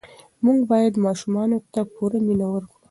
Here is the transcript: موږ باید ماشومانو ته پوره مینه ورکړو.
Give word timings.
موږ 0.45 0.59
باید 0.71 0.93
ماشومانو 1.05 1.57
ته 1.73 1.81
پوره 1.93 2.19
مینه 2.25 2.47
ورکړو. 2.49 2.77